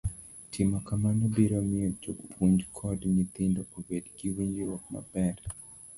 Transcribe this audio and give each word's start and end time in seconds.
Timo 0.51 0.77
kamano 0.87 1.23
biro 1.35 1.59
miyo 1.69 1.89
jopuonj 2.01 2.59
kod 2.77 2.99
nyithindo 3.15 3.61
obed 3.77 4.05
gi 4.17 4.27
winjruok 4.35 4.83
maber. 4.93 5.35